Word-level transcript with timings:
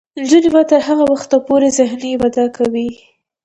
نجونې 0.19 0.49
به 0.53 0.61
تر 0.71 0.79
هغه 0.87 1.03
وخته 1.11 1.37
پورې 1.47 1.67
ذهني 1.77 2.11
وده 2.21 2.45
کوي. 2.57 2.89